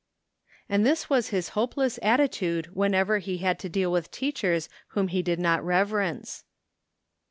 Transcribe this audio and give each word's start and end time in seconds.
"And 0.67 0.83
this 0.83 1.11
was 1.11 1.27
his 1.27 1.49
hopeless 1.49 1.99
attitude 2.01 2.73
whenever 2.75 3.19
he 3.19 3.37
had 3.37 3.59
to 3.59 3.69
deal 3.69 3.91
with 3.91 4.09
teachers 4.09 4.67
whom 4.97 5.09
he 5.09 5.21
did 5.21 5.37
not 5.37 5.63
reverence. 5.63 6.43